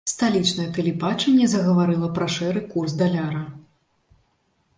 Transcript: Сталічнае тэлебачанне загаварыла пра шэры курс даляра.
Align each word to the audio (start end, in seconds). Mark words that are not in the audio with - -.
Сталічнае 0.09 0.63
тэлебачанне 0.77 1.49
загаварыла 1.53 2.09
пра 2.15 2.27
шэры 2.37 2.65
курс 2.73 2.91
даляра. 3.03 3.45